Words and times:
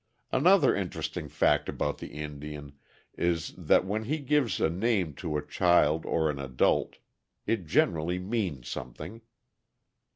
Another 0.31 0.75
interesting 0.75 1.29
fact 1.29 1.69
about 1.69 1.99
the 1.99 2.07
Indian 2.07 2.73
is 3.19 3.53
that 3.55 3.85
when 3.85 4.05
he 4.05 4.17
gives 4.17 4.59
a 4.59 4.67
name 4.67 5.13
to 5.13 5.37
a 5.37 5.45
child 5.45 6.07
or 6.07 6.31
an 6.31 6.39
adult, 6.39 6.97
it 7.45 7.67
generally 7.67 8.17
means 8.17 8.67
something. 8.67 9.21